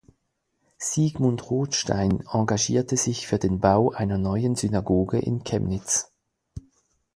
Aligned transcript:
Siegmund 0.79 1.39
Rotstein 1.51 2.21
engagierte 2.25 2.97
sich 2.97 3.27
für 3.27 3.37
den 3.37 3.59
Bau 3.59 3.91
einer 3.91 4.17
neuen 4.17 4.55
Synagoge 4.55 5.19
in 5.19 5.43
Chemnitz. 5.43 6.11